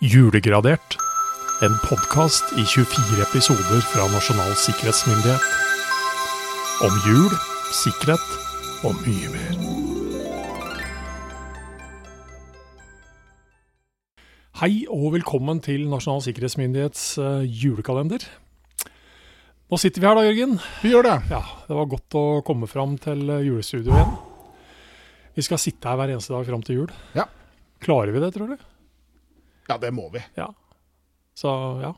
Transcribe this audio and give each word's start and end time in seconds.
Julegradert. 0.00 0.96
En 1.62 1.74
podkast 1.88 2.44
i 2.58 2.64
24 2.66 3.22
episoder 3.22 3.80
fra 3.86 4.06
Nasjonal 4.12 4.52
sikkerhetsmyndighet. 4.58 5.44
Om 6.84 6.96
jul, 7.06 7.30
sikkerhet 7.72 8.26
og 8.84 8.98
mye 9.06 9.30
mer. 9.32 9.54
Hei 14.60 14.84
og 14.90 15.12
velkommen 15.16 15.62
til 15.64 15.86
Nasjonal 15.90 16.22
sikkerhetsmyndighets 16.26 17.06
eh, 17.22 17.46
julekalender. 17.46 18.26
Nå 19.70 19.80
sitter 19.80 20.02
vi 20.02 20.10
her 20.10 20.18
da, 20.18 20.26
Jørgen. 20.26 20.58
Vi 20.82 20.92
gjør 20.92 21.06
det. 21.08 21.16
Ja, 21.32 21.40
Det 21.70 21.78
var 21.78 21.90
godt 21.90 22.18
å 22.20 22.24
komme 22.46 22.68
fram 22.70 22.98
til 23.02 23.24
eh, 23.30 23.46
julestudio 23.46 23.94
igjen. 23.94 24.14
Vi 25.34 25.42
skal 25.42 25.58
sitte 25.58 25.90
her 25.90 25.98
hver 25.98 26.12
eneste 26.14 26.34
dag 26.34 26.44
fram 26.46 26.62
til 26.66 26.82
jul. 26.82 26.94
Ja. 27.16 27.26
Klarer 27.82 28.14
vi 28.14 28.22
det, 28.22 28.34
tror 28.36 28.52
du? 28.54 28.70
Ja, 29.68 29.78
det 29.80 29.92
må 29.94 30.08
vi. 30.12 30.22
Ja. 30.38 30.50
Så 31.34 31.50
ja. 31.82 31.94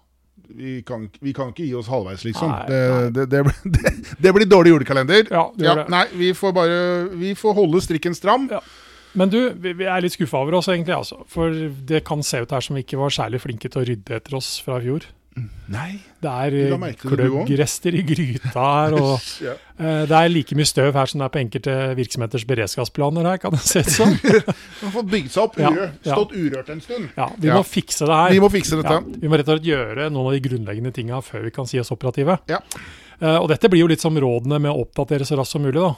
Vi 0.49 0.83
kan, 0.87 1.09
vi 1.21 1.33
kan 1.35 1.51
ikke 1.51 1.65
gi 1.65 1.75
oss 1.75 1.89
halvveis, 1.91 2.23
liksom. 2.25 2.51
Nei, 2.53 2.67
det, 2.71 2.81
nei. 2.93 3.11
det, 3.11 3.27
det, 3.33 3.45
det, 3.77 3.93
det 4.23 4.33
blir 4.37 4.49
dårlig 4.49 4.75
julekalender. 4.75 5.31
Ja, 5.33 5.47
det. 5.57 5.87
Nei, 5.93 6.05
vi 6.15 6.33
får 6.37 6.53
bare 6.55 6.77
Vi 7.17 7.35
får 7.39 7.57
holde 7.57 7.81
strikken 7.83 8.15
stram. 8.15 8.49
Ja. 8.53 8.61
Men 9.17 9.33
du, 9.33 9.39
vi, 9.57 9.73
vi 9.79 9.87
er 9.89 10.03
litt 10.05 10.13
skuffa 10.13 10.43
over 10.45 10.59
oss, 10.59 10.69
egentlig. 10.69 10.93
altså. 10.95 11.23
For 11.33 11.55
det 11.89 12.03
kan 12.07 12.23
se 12.27 12.43
ut 12.45 12.53
her 12.53 12.65
som 12.65 12.77
vi 12.77 12.85
ikke 12.85 13.01
var 13.01 13.15
særlig 13.17 13.41
flinke 13.41 13.71
til 13.73 13.81
å 13.81 13.87
rydde 13.89 14.19
etter 14.19 14.37
oss 14.37 14.59
fra 14.65 14.77
i 14.83 14.85
fjor. 14.85 15.07
Nei. 15.69 15.99
Det 16.23 16.31
er 16.31 16.55
gløggrester 17.03 17.95
i 17.99 18.03
gryta 18.07 18.53
her, 18.55 18.95
og 18.97 19.21
Ja. 19.45 19.53
uh, 19.81 20.03
det 20.09 20.17
er 20.17 20.31
like 20.33 20.57
mye 20.57 20.69
støv 20.69 20.95
her 20.97 21.11
som 21.11 21.21
det 21.21 21.27
er 21.27 21.33
på 21.35 21.41
enkelte 21.43 21.75
virksomheters 21.99 22.45
beredskapsplaner 22.49 23.27
her, 23.29 23.41
kan 23.43 23.53
det 23.57 23.61
se 23.67 23.83
ut 23.85 23.91
som. 23.93 24.15
Har 24.81 24.95
fått 24.95 25.11
bygd 25.13 25.31
seg 25.35 25.43
opp, 25.45 25.59
Ja, 25.61 25.73
ja. 25.77 25.91
stått 26.07 26.33
urørt 26.39 26.71
en 26.73 26.81
stund. 26.85 27.09
Ja, 27.19 27.29
Vi 27.37 27.51
må 27.53 27.63
fikse 27.67 28.09
det 28.09 28.21
her. 28.23 28.33
Vi 28.37 28.41
må 28.47 28.51
fikse 28.55 28.81
dette. 28.81 29.01
Vi 29.21 29.29
må 29.29 29.37
rett 29.41 29.51
og 29.51 29.59
slett 29.59 29.69
gjøre 29.73 30.09
noen 30.11 30.31
av 30.31 30.37
de 30.39 30.45
grunnleggende 30.49 30.95
tinga 30.97 31.21
før 31.27 31.45
vi 31.51 31.55
kan 31.59 31.69
si 31.69 31.81
oss 31.83 31.93
operative. 31.93 32.39
Ja. 32.49 32.63
Eh, 33.21 33.37
og 33.37 33.49
dette 33.53 33.69
blir 33.73 33.81
jo 33.85 33.91
litt 33.93 34.01
som 34.05 34.17
rådene 34.17 34.59
med 34.63 34.73
å 34.73 34.83
oppdatere 34.87 35.25
så 35.29 35.37
raskt 35.41 35.57
som 35.59 35.63
mulig. 35.67 35.81
da. 35.83 35.93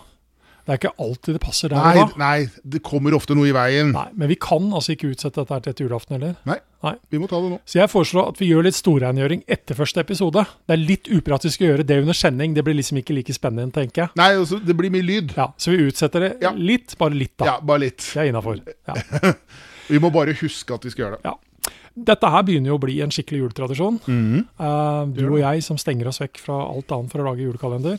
Det 0.69 0.75
er 0.75 0.81
ikke 0.83 1.01
alltid 1.01 1.33
det 1.33 1.41
passer 1.41 1.71
der 1.73 1.81
Nei, 1.81 1.93
og 1.97 2.11
da. 2.11 2.19
nei, 2.21 2.49
det 2.61 2.83
kommer 2.85 3.15
ofte 3.17 3.33
noe 3.33 3.49
i 3.49 3.55
veien. 3.57 3.89
Nei, 3.95 4.05
Men 4.21 4.29
vi 4.29 4.37
kan 4.37 4.67
altså 4.69 4.93
ikke 4.93 5.15
utsette 5.15 5.41
dette 5.41 5.63
til 5.65 5.73
etter 5.73 5.87
julaften 5.87 6.19
heller. 6.19 6.35
Nei. 6.45 6.59
Nei. 6.85 6.93
Vi 7.09 7.21
må 7.23 7.25
ta 7.31 7.41
det 7.41 7.49
nå. 7.55 7.59
Så 7.65 7.79
jeg 7.81 7.89
foreslår 7.89 8.29
at 8.35 8.43
vi 8.43 8.51
gjør 8.51 8.67
litt 8.69 8.77
storrengjøring 8.77 9.47
etter 9.49 9.79
første 9.79 10.05
episode. 10.05 10.45
Det 10.69 10.77
er 10.77 10.83
litt 10.83 11.09
upraktisk 11.09 11.65
å 11.65 11.71
gjøre 11.71 11.87
det 11.89 11.99
under 12.03 12.19
sending. 12.21 12.53
Det 12.53 12.67
blir 12.67 12.77
liksom 12.77 13.01
ikke 13.01 13.17
like 13.17 13.33
spennende, 13.33 13.73
tenker 13.73 14.05
jeg. 14.05 14.15
Nei, 14.21 14.29
altså, 14.37 14.61
det 14.61 14.77
blir 14.77 14.93
mye 14.93 15.09
lyd. 15.09 15.33
Ja, 15.41 15.49
Så 15.57 15.73
vi 15.73 15.89
utsetter 15.89 16.21
det 16.27 16.31
Ja. 16.45 16.53
litt, 16.53 16.93
bare 17.01 17.17
litt, 17.17 17.33
da. 17.41 17.49
Ja, 17.55 17.57
bare 17.65 17.87
litt. 17.87 18.05
Det 18.05 18.21
er 18.21 18.29
innafor. 18.29 18.61
Ja. 18.87 19.33
Vi 19.89 19.97
må 19.99 20.13
bare 20.13 20.35
huske 20.37 20.75
at 20.77 20.85
vi 20.85 20.91
skal 20.93 21.07
gjøre 21.07 21.17
det. 21.17 21.25
Ja. 21.25 21.73
Dette 22.13 22.29
her 22.29 22.43
begynner 22.45 22.75
jo 22.75 22.77
å 22.77 22.83
bli 22.83 22.99
en 23.01 23.11
skikkelig 23.15 23.41
juletradisjon. 23.41 23.97
Mm 24.05 24.21
-hmm. 24.29 24.43
uh, 24.61 25.09
du 25.17 25.25
og 25.33 25.39
jeg 25.41 25.63
som 25.65 25.79
stenger 25.79 26.09
oss 26.09 26.21
vekk 26.21 26.39
fra 26.39 26.61
alt 26.69 26.93
annet 26.93 27.11
for 27.11 27.21
å 27.21 27.25
lage 27.25 27.43
julekalender. 27.43 27.99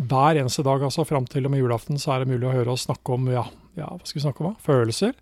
Hver 0.00 0.40
eneste 0.40 0.64
dag 0.64 0.82
altså, 0.86 1.04
fram 1.04 1.26
til 1.28 1.44
og 1.44 1.52
med 1.52 1.60
julaften 1.60 2.00
så 2.00 2.14
er 2.14 2.22
det 2.22 2.32
mulig 2.32 2.48
å 2.48 2.54
høre 2.54 2.72
oss 2.72 2.86
snakke 2.88 3.16
om 3.16 3.28
ja, 3.32 3.44
ja 3.76 3.90
hva 3.90 4.00
skal 4.06 4.20
vi 4.20 4.24
snakke 4.24 4.44
om? 4.44 4.54
da? 4.54 4.64
Følelser. 4.64 5.12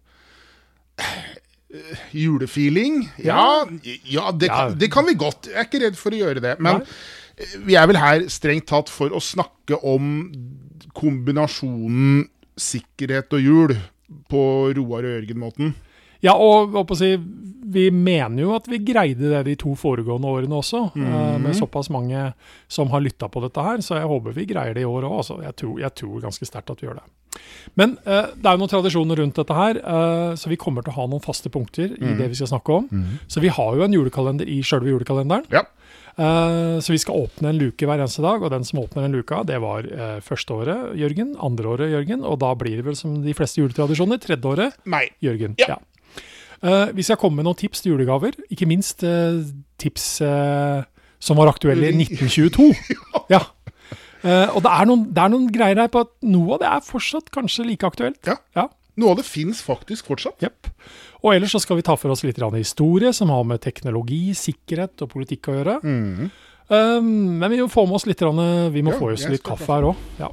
Julefeeling? 2.17 3.03
Ja, 3.21 3.67
ja, 4.09 4.31
det, 4.33 4.49
kan, 4.49 4.79
det 4.79 4.91
kan 4.93 5.07
vi 5.09 5.17
godt. 5.19 5.51
Jeg 5.51 5.59
er 5.61 5.69
ikke 5.69 5.83
redd 5.85 5.99
for 6.01 6.15
å 6.15 6.21
gjøre 6.23 6.45
det. 6.45 6.55
Men 6.63 6.81
Nei. 6.81 6.97
eh, 7.37 7.59
vi 7.67 7.77
er 7.81 7.91
vel 7.91 8.01
her 8.01 8.25
strengt 8.33 8.69
tatt 8.71 8.93
for 8.93 9.13
å 9.13 9.21
snakke 9.23 9.81
om 9.87 10.31
kombinasjonen 10.97 12.25
sikkerhet 12.59 13.35
og 13.37 13.45
jul 13.45 13.77
på 14.33 14.43
Roar 14.79 15.05
og 15.05 15.13
Jørgen-måten. 15.13 15.75
Ja, 16.23 16.35
og 16.35 16.73
å 16.75 16.97
si, 16.97 17.13
vi 17.69 17.91
mener 17.93 18.41
jo 18.43 18.55
at 18.57 18.67
vi 18.67 18.79
greide 18.79 19.29
det 19.31 19.45
de 19.45 19.55
to 19.61 19.75
foregående 19.77 20.25
årene 20.27 20.57
også, 20.59 20.81
eh, 20.97 21.01
Mhm. 21.03 21.43
med 21.43 21.55
såpass 21.55 21.91
mange 21.91 22.33
som 22.69 22.89
har 22.89 23.01
lytta 23.01 23.29
på 23.29 23.43
dette 23.43 23.63
her. 23.63 23.77
Så 23.79 23.95
jeg 24.01 24.09
håper 24.09 24.33
vi 24.35 24.47
greier 24.47 24.75
det 24.75 24.83
i 24.83 24.89
år 24.89 25.03
òg. 25.05 25.19
Altså. 25.19 25.43
Jeg, 25.43 25.55
tror- 25.57 25.79
jeg 25.81 25.95
tror 25.95 26.21
ganske 26.23 26.47
sterkt 26.47 26.71
at 26.71 26.81
vi 26.81 26.87
gjør 26.89 26.95
det. 26.95 27.05
Men 27.77 27.91
uh, 28.07 28.27
det 28.35 28.47
er 28.47 28.57
jo 28.57 28.59
noen 28.67 28.71
tradisjoner 28.73 29.17
rundt 29.21 29.35
dette 29.35 29.55
her, 29.55 29.77
uh, 29.85 30.33
så 30.35 30.49
vi 30.49 30.57
kommer 30.57 30.83
til 30.83 30.93
å 30.93 30.97
ha 30.97 31.07
noen 31.07 31.21
faste 31.23 31.49
punkter 31.51 31.93
i 31.93 32.05
Mhm. 32.05 32.19
det 32.19 32.29
vi 32.31 32.35
skal 32.35 32.59
snakke 32.59 32.73
om. 32.75 32.89
Så 33.29 33.41
vi 33.41 33.49
har 33.49 33.77
jo 33.77 33.83
en 33.85 33.93
julekalender 33.93 34.49
i 34.49 34.61
sjølve 34.63 34.89
julekalenderen. 34.99 35.45
Ja. 35.53 35.63
Så 36.19 36.89
vi 36.91 36.99
skal 36.99 37.15
åpne 37.15 37.51
en 37.51 37.59
luke 37.59 37.87
hver 37.87 38.01
eneste 38.01 38.23
dag, 38.23 38.43
og 38.43 38.51
den 38.51 38.65
som 38.65 38.81
åpner 38.81 39.03
den 39.07 39.13
luka, 39.13 39.45
det 39.47 39.61
var 39.61 39.83
første 40.21 40.51
året 40.51 40.97
Jørgen, 40.99 41.37
andre 41.41 41.65
året 41.71 41.93
Jørgen, 41.93 42.25
og 42.25 42.41
da 42.41 42.55
blir 42.59 42.75
det 42.77 42.85
vel 42.85 42.97
som 42.97 43.23
de 43.23 43.33
fleste 43.35 43.61
juletradisjoner, 43.63 44.19
tredje 44.19 44.43
året 44.43 44.73
Nei. 44.85 45.09
Jørgen. 45.23 45.55
Ja. 45.59 45.67
Ja. 45.69 45.77
Eh, 46.63 46.89
vi 46.97 47.05
skal 47.07 47.19
komme 47.21 47.41
med 47.41 47.47
noen 47.49 47.59
tips 47.59 47.85
til 47.85 47.95
julegaver. 47.95 48.39
Ikke 48.51 48.69
minst 48.69 49.05
eh, 49.07 49.43
tips 49.81 50.09
eh, 50.27 50.83
som 51.23 51.39
var 51.39 51.53
aktuelle 51.53 51.91
i 51.91 52.07
1922. 52.07 52.73
ja. 53.35 53.45
Eh, 54.25 54.49
og 54.51 54.65
det 54.65 54.73
er, 54.73 54.89
noen, 54.91 55.05
det 55.15 55.23
er 55.23 55.33
noen 55.35 55.47
greier 55.55 55.85
her 55.85 55.93
på 55.93 56.03
at 56.07 56.11
noe 56.27 56.57
av 56.57 56.63
det 56.65 56.73
er 56.73 56.85
fortsatt 56.87 57.31
kanskje 57.35 57.69
like 57.69 57.87
aktuelt. 57.87 58.21
Ja. 58.27 58.39
Ja. 58.59 58.67
Noe 58.99 59.15
av 59.15 59.21
det 59.21 59.29
fins 59.29 59.61
faktisk 59.63 60.11
fortsatt. 60.11 60.43
Yep. 60.43 60.71
Og 61.23 61.33
ellers 61.35 61.55
så 61.55 61.61
skal 61.63 61.79
vi 61.79 61.87
ta 61.87 61.95
for 61.99 62.11
oss 62.15 62.25
litt 62.27 62.39
historie 62.57 63.13
som 63.15 63.31
har 63.31 63.45
med 63.47 63.63
teknologi, 63.63 64.35
sikkerhet 64.35 65.07
og 65.07 65.13
politikk 65.13 65.51
å 65.51 65.59
gjøre. 65.59 65.77
Mm. 65.87 66.31
Um, 66.69 67.13
men 67.41 67.51
vi 67.53 67.61
må 67.63 67.69
få 67.71 67.87
med 67.87 67.97
oss 67.97 68.07
litt, 68.11 68.21
vi 68.21 68.83
må 68.83 68.93
Ja, 68.93 68.99
få 68.99 69.13
i 69.13 69.15
oss 69.17 69.29
litt 69.31 69.47
kaffe 69.47 69.71
her 69.71 69.87
òg. 69.93 70.03
Ja. 70.19 70.33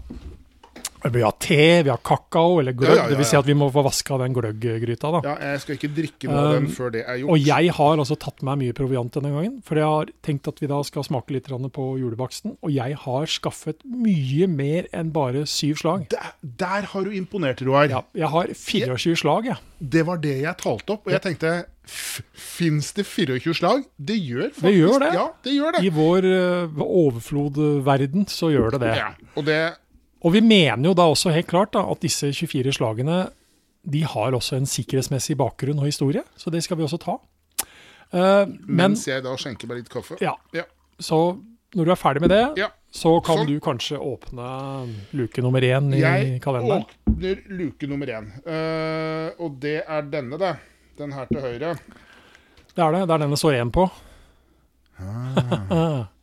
Vi 1.14 1.22
har 1.22 1.36
te, 1.42 1.84
vi 1.86 1.92
har 1.92 2.02
kakao 2.06 2.60
eller 2.62 2.74
gløgg. 2.74 2.90
Ja, 2.90 2.96
ja, 2.96 3.04
ja, 3.04 3.10
Det 3.14 3.20
vil 3.20 3.28
si 3.30 3.38
at 3.38 3.48
vi 3.48 3.56
må 3.58 3.70
få 3.74 3.84
vaska 3.86 4.18
den 4.22 4.34
gløgggryta. 4.34 5.12
da. 5.18 5.22
Ja, 5.28 5.36
jeg 5.52 5.62
skal 5.64 5.78
ikke 5.78 5.92
drikke 5.96 6.30
noe 6.32 6.40
av 6.42 6.54
den 6.56 6.66
Um, 6.66 6.72
før 6.72 6.92
det 6.94 7.04
er 7.06 7.20
gjort. 7.22 7.32
Og 7.36 7.46
jeg 7.46 7.74
har 7.78 8.00
altså 8.02 8.18
tatt 8.20 8.42
meg 8.48 8.58
mye 8.64 8.76
proviant 8.78 9.14
denne 9.14 9.32
gangen, 9.34 9.60
for 9.66 9.80
jeg 9.80 9.92
har 9.92 10.12
tenkt 10.26 10.50
at 10.50 10.62
vi 10.64 10.70
da 10.72 10.82
skal 10.88 11.06
smake 11.06 11.36
litt 11.36 11.50
på 11.76 11.86
julebaksten. 12.02 12.58
Og 12.66 12.74
jeg 12.74 12.98
har 13.06 13.30
skaffet 13.30 13.84
mye 13.86 14.48
mer 14.50 14.90
enn 14.94 15.12
bare 15.16 15.46
syv 15.46 15.78
slag. 15.82 16.08
der, 16.10 16.34
der 16.42 16.90
har 16.92 17.04
du 17.04 17.12
imponert, 17.12 17.62
Roar. 17.62 17.88
Ja, 17.92 18.02
jeg 18.14 18.32
har 18.34 18.48
24 18.48 19.16
slag, 19.16 19.46
jeg. 19.46 19.58
Det 19.80 20.06
var 20.08 20.18
det 20.18 20.42
jeg 20.42 20.58
talte 20.58 20.96
opp. 20.96 21.06
Og 21.06 21.12
jeg 21.12 21.22
tenkte 21.22 21.66
Fins 21.86 22.94
det 22.98 23.06
24 23.06 23.54
slag? 23.54 23.84
Det 23.98 24.16
gjør 24.18 24.48
faktisk 24.50 24.64
Det 24.66 24.74
gjør 24.74 25.00
det. 25.04 25.10
Ja, 25.14 25.26
det 25.46 25.54
gjør 25.54 25.76
det. 25.76 25.82
I 25.86 25.90
vår 25.94 26.26
uh, 26.26 26.86
overflodverden 26.86 28.26
så 28.32 28.50
gjør 28.50 28.74
det 28.76 28.82
det. 28.88 28.94
Ja, 28.98 29.12
og 29.36 29.46
det 29.46 29.60
Og 30.26 30.34
vi 30.34 30.42
mener 30.42 30.90
jo 30.90 30.94
da 30.98 31.06
også 31.12 31.32
helt 31.36 31.48
klart 31.52 31.72
da, 31.76 31.84
at 31.92 32.02
disse 32.02 32.32
24 32.34 32.74
slagene 32.74 33.28
de 33.86 34.00
har 34.10 34.34
også 34.34 34.58
en 34.58 34.66
sikkerhetsmessig 34.66 35.36
bakgrunn 35.38 35.78
og 35.78 35.86
historie, 35.86 36.24
så 36.36 36.50
det 36.50 36.64
skal 36.66 36.80
vi 36.80 36.84
også 36.88 36.98
ta. 37.04 37.20
Eh, 38.16 38.48
men 38.66 38.96
Mens 38.96 39.04
jeg 39.06 39.22
da 39.22 39.36
skjenker 39.38 39.70
meg 39.70 39.84
litt 39.84 39.90
kaffe. 39.94 40.18
ja, 40.22 40.34
Ja. 40.58 40.64
så 41.00 41.38
når 41.76 41.86
du 41.86 41.92
er 41.92 41.96
ferdig 42.00 42.22
med 42.22 42.30
det, 42.34 42.58
Ja. 42.58 42.70
så 42.92 43.20
kan 43.24 43.38
så. 43.38 43.46
du 43.46 43.60
kanskje 43.60 44.00
åpne 44.00 44.90
luke 45.14 45.42
nummer 45.44 45.62
én 45.62 45.94
i 45.94 46.00
Jeg 46.02 46.42
kalenderen. 46.42 46.86
åpner 47.06 47.44
luke 47.50 47.86
nummer 47.88 48.08
én. 48.08 48.26
uh, 48.48 49.30
og 49.44 49.60
det 49.60 49.84
er 49.88 50.02
denne, 50.02 50.38
da. 50.40 50.56
Den 50.98 51.12
her 51.12 51.26
til 51.26 51.42
høyre. 51.42 51.76
Det 52.76 52.82
er 52.84 52.92
det. 52.92 53.08
Det 53.08 53.14
er 53.14 53.18
den 53.20 53.30
det 53.30 53.38
står 53.40 53.54
én 53.62 53.72
på. 53.72 53.90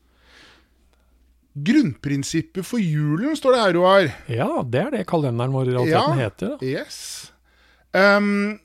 Grunnprinsippet 1.53 2.65
for 2.65 2.81
julen, 2.81 3.37
står 3.37 3.53
det 3.57 3.61
her, 3.61 3.75
Roar. 3.77 4.11
Ja, 4.33 4.51
det 4.65 4.81
er 4.81 4.91
det 4.95 5.07
kalenderen 5.11 5.53
vår 5.53 5.69
i 5.69 5.75
realiteten 5.77 6.19
Ja. 6.19 6.25
heter. 6.25 6.57
Da. 6.57 6.67
Yes. 6.67 7.33
Um, 7.93 8.59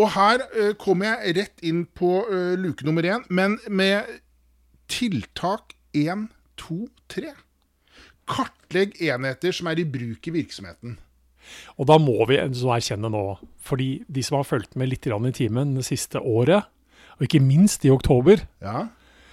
og 0.00 0.10
her 0.16 0.40
uh, 0.56 0.72
kommer 0.80 1.12
jeg 1.12 1.36
rett 1.36 1.60
inn 1.62 1.84
på 1.86 2.24
uh, 2.24 2.54
luke 2.56 2.86
nummer 2.86 3.04
én, 3.04 3.26
men 3.28 3.58
med 3.68 4.08
tiltak 4.88 5.76
én, 5.92 6.28
to, 6.56 6.86
tre. 7.08 7.34
Kartlegg 8.24 8.96
enheter 9.04 9.52
som 9.52 9.68
er 9.68 9.82
i 9.82 9.84
bruk 9.84 10.26
i 10.26 10.32
virksomheten. 10.32 10.96
Og 11.76 11.86
da 11.90 11.98
må 12.00 12.24
vi 12.30 12.38
så 12.56 12.72
erkjenne 12.78 13.10
nå, 13.12 13.24
fordi 13.60 13.98
de 14.08 14.22
som 14.24 14.38
har 14.38 14.48
fulgt 14.48 14.78
med 14.80 14.88
litt 14.88 15.06
i 15.06 15.32
timen 15.36 15.74
det 15.76 15.84
siste 15.84 16.20
året, 16.20 16.64
og 17.18 17.22
ikke 17.28 17.40
minst 17.44 17.84
i 17.84 17.90
oktober, 17.92 18.40
Ja, 18.64 18.88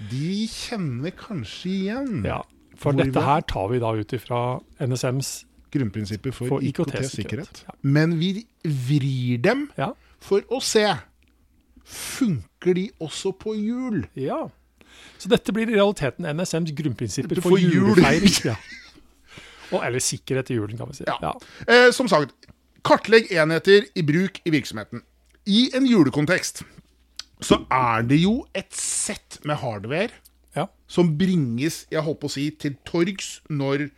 De 0.09 0.47
kjenner 0.49 1.11
kanskje 1.17 1.69
igjen 1.69 2.23
ja, 2.25 2.39
for 2.75 2.91
Hvor 2.95 3.03
dette 3.05 3.21
her 3.21 3.41
tar 3.47 3.67
vi 3.71 3.79
da 3.83 3.91
ut 3.99 4.13
ifra 4.17 4.39
NSMs 4.81 5.45
grunnprinsipper 5.71 6.33
for, 6.35 6.47
For 6.51 6.59
IKT-sikkerhet. 6.65 7.61
Ja. 7.67 7.75
Men 7.83 8.17
vi 8.19 8.45
vrir 8.65 9.37
dem 9.43 9.69
Ja. 9.77 9.91
for 10.19 10.41
å 10.51 10.59
se. 10.63 10.87
Funker 11.85 12.73
de 12.77 12.89
også 13.01 13.31
på 13.39 13.53
hjul? 13.57 14.05
ja. 14.15 14.47
Så 15.17 15.29
dette 15.31 15.53
blir 15.53 15.69
i 15.69 15.75
realiteten 15.77 16.25
NSMs 16.35 16.73
grunnprinsipper 16.75 17.39
for, 17.41 17.53
For 17.55 17.61
jul. 17.61 17.91
julefeiring. 17.93 18.33
ja. 18.51 18.55
Og, 19.71 19.79
eller 19.87 19.99
sikkerhet 20.03 20.49
i 20.51 20.57
julen, 20.57 20.77
kan 20.77 20.89
vi 20.91 20.97
si. 20.99 21.05
Ja. 21.07 21.15
Ja. 21.21 21.31
Eh, 21.69 21.91
som 21.95 22.09
sagt, 22.11 22.33
kartlegg 22.85 23.29
enheter 23.31 23.85
i 23.95 24.03
bruk 24.03 24.41
i 24.45 24.51
virksomheten. 24.53 25.01
I 25.47 25.69
en 25.77 25.87
julekontekst 25.87 26.63
så 27.41 27.57
er 27.73 28.01
det 28.05 28.19
jo 28.21 28.45
et 28.55 28.73
sett 28.77 29.39
med 29.45 29.55
hardware 29.63 30.11
Ja. 30.55 30.65
som 30.87 31.17
bringes, 31.17 31.87
jeg 31.91 32.01
håper 32.03 32.27
å 32.27 32.31
si, 32.31 32.51
til 32.51 32.75
torgs 32.85 33.41
når 33.49 33.89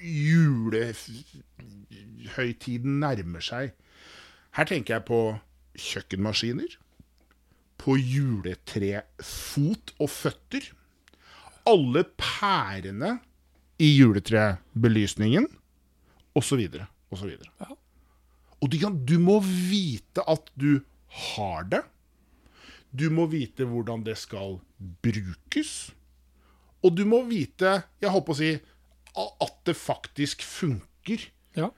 julehøytiden 0.00 3.00
nærmer 3.02 3.40
seg. 3.44 3.72
Her 4.56 4.64
tenker 4.70 4.94
jeg 4.96 5.04
på 5.08 5.18
kjøkkenmaskiner, 5.80 6.70
på 7.80 7.96
juletrefot 7.98 9.92
og 9.98 10.10
føtter, 10.12 10.62
alle 11.68 12.02
pærene 12.18 13.18
i 13.80 13.90
juletrebelysningen, 13.98 15.46
osv., 16.36 16.60
osv. 17.12 17.30
Ja. 17.60 17.70
Og 18.60 18.66
du, 18.72 18.76
kan, 18.80 18.98
du 19.08 19.16
må 19.22 19.38
vite 19.44 20.20
at 20.28 20.50
du 20.60 20.80
har 21.32 21.64
det. 21.72 21.82
Du 22.90 23.06
må 23.14 23.26
vite 23.30 23.66
hvordan 23.68 24.02
det 24.06 24.16
skal 24.18 24.58
brukes. 25.04 25.90
Og 26.82 26.94
du 26.96 27.04
må 27.08 27.22
vite, 27.28 27.82
jeg 28.00 28.10
holdt 28.12 28.26
på 28.26 28.34
å 28.34 28.40
si, 28.40 28.54
at 29.20 29.54
det 29.68 29.76
faktisk 29.76 30.42
funker. 30.46 31.26
Ja. 31.58 31.68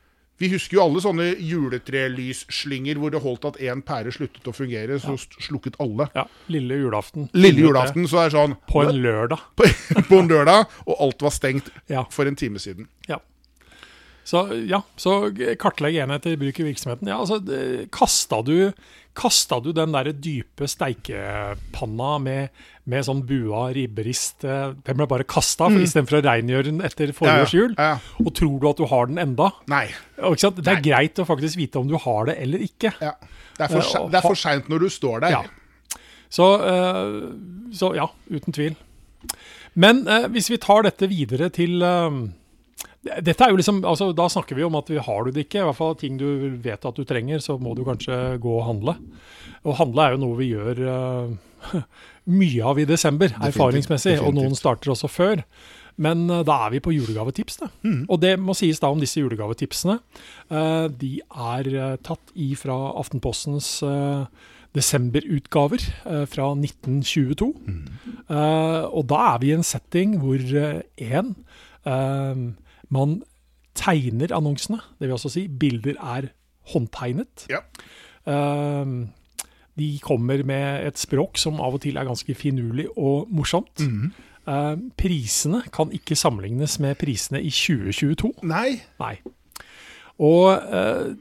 Vi 0.41 0.49
husker 0.51 0.79
jo 0.79 0.85
alle 0.85 1.03
sånne 1.03 1.27
juletrelysslynger 1.39 2.99
hvor 2.99 3.13
det 3.15 3.21
holdt 3.23 3.45
at 3.51 3.59
én 3.63 3.83
pære 3.87 4.13
sluttet 4.15 4.47
å 4.49 4.55
fungere, 4.55 4.99
så 5.03 5.15
ja. 5.17 5.43
slukket 5.47 5.77
alle. 5.83 6.09
ja. 6.17 6.25
Lille 6.53 6.79
julaften. 6.81 7.29
Lille 7.37 7.67
julaften 7.67 8.09
så 8.11 8.23
er 8.23 8.31
det 8.31 8.37
sånn 8.39 8.57
På 8.71 8.83
en 8.87 8.99
lørdag. 9.05 9.43
på, 9.59 10.19
en 10.19 10.31
lørdag, 10.31 10.73
og 10.87 11.05
alt 11.07 11.23
var 11.27 11.35
stengt 11.35 11.71
Ja. 11.91 12.07
for 12.11 12.31
en 12.31 12.39
time 12.39 12.63
siden. 12.63 12.89
Ja. 13.11 13.21
Så 14.25 14.45
ja, 14.71 14.83
så 14.97 15.33
kartlegg 15.59 15.97
enheter 15.99 16.37
bruk 16.39 16.61
i 16.63 16.67
virksomheten. 16.69 17.09
Ja, 17.11 17.19
altså, 17.19 17.41
kasta 17.95 18.39
du, 18.47 18.71
kasta 19.19 19.59
du 19.61 19.73
den 19.75 19.95
der 19.95 20.13
dype 20.15 20.69
steikepanna 20.71 22.13
med, 22.23 22.63
med 22.89 23.07
sånn 23.07 23.25
bua 23.27 23.67
ribberist 23.75 24.47
eh, 24.49 24.73
Den 24.87 24.99
ble 24.99 25.09
bare 25.11 25.27
kasta 25.29 25.69
mm. 25.71 25.81
istedenfor 25.85 26.21
å 26.21 26.23
rengjøre 26.25 26.69
den 26.71 26.81
etter 26.87 27.13
forrige 27.17 27.49
års 27.49 27.57
jul? 27.57 27.75
Ja, 27.77 27.95
ja. 27.95 28.23
Og 28.23 28.31
tror 28.39 28.57
du 28.63 28.69
at 28.71 28.83
du 28.83 28.87
har 28.91 29.11
den 29.11 29.21
enda? 29.23 29.51
Nei. 29.71 29.89
Og? 30.23 30.39
Det 30.39 30.71
er 30.71 30.85
greit 30.85 31.19
å 31.19 31.27
faktisk 31.29 31.59
vite 31.61 31.83
om 31.83 31.91
du 31.91 31.99
har 32.01 32.31
det 32.31 32.39
eller 32.47 32.63
ikke. 32.65 32.95
Ja. 33.03 33.17
Det 33.59 33.67
er 33.67 33.75
for, 33.75 33.87
se- 33.87 34.07
det 34.11 34.21
er 34.23 34.25
for 34.25 34.39
seint 34.39 34.71
når 34.73 34.87
du 34.87 34.93
står 34.93 35.27
der. 35.27 35.35
Ja. 35.41 35.99
Så, 36.33 36.47
eh, 36.65 37.19
så 37.77 37.91
ja, 37.99 38.07
uten 38.33 38.55
tvil. 38.55 38.79
Men 39.75 40.07
eh, 40.07 40.31
hvis 40.33 40.49
vi 40.53 40.61
tar 40.63 40.87
dette 40.87 41.11
videre 41.11 41.51
til 41.53 41.83
eh, 41.85 42.23
dette 43.03 43.43
er 43.43 43.51
jo 43.51 43.59
liksom, 43.59 43.81
altså 43.89 44.13
Da 44.15 44.29
snakker 44.31 44.59
vi 44.59 44.67
om 44.67 44.77
at 44.79 44.91
vi 44.93 45.01
har 45.03 45.25
du 45.25 45.33
det 45.35 45.47
ikke, 45.47 45.63
i 45.63 45.67
hvert 45.69 45.79
fall 45.79 45.97
ting 45.99 46.19
du 46.21 46.27
vet 46.63 46.85
at 46.87 46.99
du 46.99 47.05
trenger, 47.09 47.43
så 47.43 47.59
må 47.59 47.75
du 47.75 47.85
kanskje 47.87 48.39
gå 48.43 48.57
og 48.61 48.67
handle. 48.69 48.97
Og 49.67 49.79
handle 49.79 50.07
er 50.07 50.17
jo 50.17 50.23
noe 50.23 50.39
vi 50.39 50.53
gjør 50.53 50.83
uh, 50.87 51.81
mye 52.41 52.67
av 52.73 52.83
i 52.83 52.87
desember, 52.89 53.35
erfaringsmessig. 53.43 54.19
Og 54.23 54.35
noen 54.39 54.55
starter 54.59 54.95
også 54.95 55.11
før. 55.11 55.43
Men 56.03 56.25
uh, 56.31 56.41
da 56.47 56.61
er 56.67 56.77
vi 56.77 56.83
på 56.85 56.95
julegavetips. 56.95 57.61
Da. 57.65 57.73
Mm. 57.83 58.01
Og 58.07 58.23
det 58.23 58.37
må 58.41 58.55
sies 58.59 58.81
da 58.83 58.93
om 58.95 59.03
disse 59.03 59.23
julegavetipsene. 59.23 59.99
Uh, 60.53 60.87
de 60.87 61.19
er 61.23 61.71
eh, 61.75 62.01
tatt 62.07 62.35
ifra 62.39 62.77
Aftenpostens 63.01 63.75
eh, 63.87 64.49
desemberutgaver 64.77 65.83
eh, 66.07 66.25
fra 66.31 66.49
1922. 66.57 67.51
Eh, 68.29 68.85
og 68.89 69.07
da 69.11 69.21
er 69.35 69.43
vi 69.43 69.53
i 69.53 69.57
en 69.57 69.67
setting 69.67 70.19
hvor 70.23 70.41
én 70.41 71.35
man 72.93 73.21
tegner 73.79 74.35
annonsene, 74.37 74.83
det 74.99 75.09
vil 75.09 75.17
altså 75.17 75.33
si 75.33 75.47
bilder 75.49 75.97
er 75.97 76.31
håndtegnet. 76.75 77.47
Ja. 77.51 77.63
Uh, 78.29 79.09
de 79.79 79.89
kommer 80.05 80.43
med 80.45 80.87
et 80.87 81.01
språk 81.01 81.41
som 81.41 81.61
av 81.65 81.79
og 81.79 81.83
til 81.85 81.97
er 81.97 82.09
ganske 82.09 82.37
finurlig 82.37 82.87
og 82.97 83.29
morsomt. 83.33 83.81
Mm 83.81 84.13
-hmm. 84.13 84.53
uh, 84.53 84.79
prisene 84.97 85.63
kan 85.73 85.93
ikke 85.93 86.17
sammenlignes 86.17 86.79
med 86.81 86.95
prisene 86.95 87.43
i 87.43 87.51
2022. 87.51 88.33
Nei. 88.43 88.83
Nei. 89.01 89.17
Og 90.21 90.49
eh, 90.53 91.13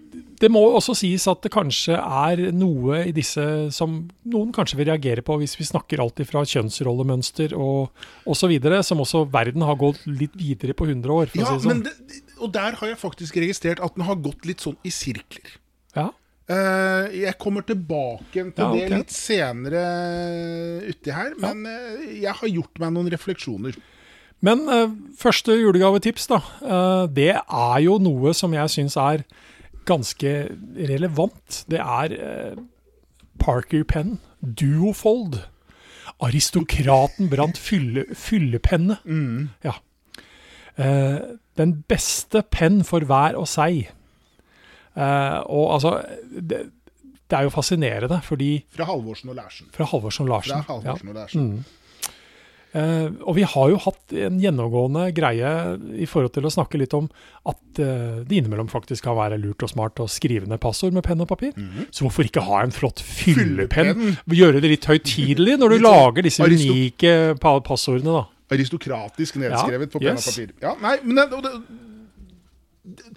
det 0.42 0.50
må 0.52 0.62
også 0.74 0.96
sies 0.98 1.28
at 1.30 1.44
det 1.46 1.52
kanskje 1.54 1.96
er 1.96 2.42
noe 2.56 3.04
i 3.06 3.14
disse 3.16 3.44
som 3.74 4.00
noen 4.34 4.52
kanskje 4.56 4.80
vil 4.80 4.90
reagere 4.90 5.24
på 5.26 5.38
hvis 5.42 5.54
vi 5.60 5.68
snakker 5.70 6.02
alltid 6.02 6.28
fra 6.30 6.42
kjønnsrollemønster 6.50 7.54
og 7.54 7.94
osv., 8.30 8.56
som 8.88 9.04
også 9.06 9.24
verden 9.32 9.66
har 9.68 9.78
gått 9.80 10.02
litt 10.10 10.34
videre 10.38 10.76
på 10.78 10.90
100 10.90 11.14
år. 11.14 11.30
Ja, 11.38 11.54
si 11.54 11.70
sånn. 11.70 11.86
det, 11.86 12.24
og 12.42 12.52
der 12.56 12.80
har 12.80 12.94
jeg 12.94 13.00
faktisk 13.02 13.38
registrert 13.42 13.84
at 13.86 13.96
den 13.98 14.08
har 14.10 14.18
gått 14.22 14.50
litt 14.50 14.66
sånn 14.66 14.80
i 14.88 14.94
sirkler. 14.94 15.60
Ja. 15.96 16.10
Eh, 16.52 17.22
jeg 17.22 17.38
kommer 17.40 17.64
tilbake 17.66 18.34
til 18.34 18.50
Ja, 18.58 18.72
det 18.74 18.90
litt 18.92 19.14
senere 19.14 19.82
uti 20.90 21.14
her, 21.14 21.36
men 21.40 21.68
eh, 21.70 22.22
jeg 22.24 22.34
har 22.42 22.50
gjort 22.50 22.82
meg 22.82 22.96
noen 22.98 23.12
refleksjoner. 23.14 23.78
Men 24.42 24.64
eh, 24.74 24.90
første 25.22 25.54
julegavetips, 25.60 26.28
da. 26.32 26.40
eh, 26.66 27.06
det 27.14 27.30
er 27.38 27.80
jo 27.86 27.98
noe 28.02 28.34
som 28.38 28.54
jeg 28.58 28.74
syns 28.74 28.98
er 28.98 29.24
ganske 29.86 30.32
relevant. 30.90 31.64
Det 31.70 31.80
er 31.82 32.16
eh, 32.18 32.62
Parker 33.42 33.84
Pen 33.90 34.20
Duofold. 34.42 35.40
Aristokraten 36.22 37.30
brant 37.32 37.58
fylle, 37.58 38.04
fyllepenne. 38.18 38.98
Ja. 39.66 39.74
Eh, 40.78 41.18
den 41.58 41.74
beste 41.90 42.44
penn 42.54 42.84
for 42.86 43.06
hver 43.06 43.38
og 43.40 43.48
seg. 43.50 43.88
Eh, 44.98 45.40
og 45.50 45.74
altså 45.78 45.96
det, 46.30 46.64
det 47.30 47.38
er 47.38 47.46
jo 47.48 47.54
fascinerende, 47.54 48.20
fordi 48.26 48.52
Fra 48.76 48.86
Halvorsen 48.90 49.30
og 49.32 49.38
Larsen. 49.38 49.70
Fra 49.74 49.88
Halvorsen 49.88 50.26
og 50.28 50.34
Larsen. 50.34 50.66
Fra 50.66 50.76
Halvorsen 50.82 51.14
og 51.14 51.16
Larsen. 51.22 51.48
Eh, 52.72 53.08
og 53.28 53.36
vi 53.36 53.44
har 53.44 53.72
jo 53.74 53.80
hatt 53.84 54.14
en 54.16 54.38
gjennomgående 54.40 55.10
greie 55.16 55.50
i 56.00 56.06
forhold 56.08 56.32
til 56.38 56.46
å 56.48 56.52
snakke 56.54 56.80
litt 56.80 56.94
om 56.96 57.10
at 57.50 57.82
uh, 57.84 58.22
det 58.24 58.38
innimellom 58.38 58.70
faktisk 58.72 59.04
kan 59.10 59.18
være 59.18 59.40
lurt 59.42 59.66
og 59.66 59.72
smart 59.74 60.00
å 60.00 60.08
skrive 60.08 60.48
ned 60.48 60.62
passord 60.64 60.96
med 60.96 61.04
penn 61.04 61.20
og 61.24 61.28
papir. 61.28 61.52
Så 61.92 62.06
hvorfor 62.06 62.30
ikke 62.30 62.46
ha 62.48 62.62
en 62.64 62.72
flott 62.72 63.04
fyllepenn? 63.04 63.92
Fyllepenn. 63.92 64.38
Gjøre 64.40 64.64
det 64.64 64.72
litt 64.72 64.88
høytidelig 64.88 65.58
når 65.60 65.76
du 65.76 65.78
sånn 65.82 65.88
lager 65.90 66.28
disse 66.30 66.48
aristo- 66.48 66.78
unike 66.78 67.14
passordene, 67.42 68.22
da. 68.22 68.24
Aristokratisk 68.56 69.42
nedskrevet 69.42 69.92
på 69.92 70.00
penn 70.04 70.20
og 70.20 70.26
papir. 70.30 70.56
Ja, 70.64 70.76
nei, 70.80 70.96
men 71.04 71.20
det, 71.20 71.44
det, 71.44 71.54
det, 73.02 73.14